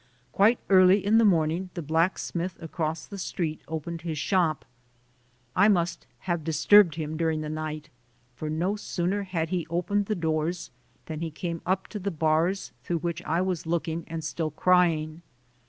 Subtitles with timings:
[0.31, 4.65] Quite early in the morning the black smith across the street opened his shop.
[5.55, 7.91] I must have disturbed him during the night,
[8.35, 10.71] for no sooner had he opened the doors
[11.05, 15.21] than he came up to the bars through which I was looking and still crying.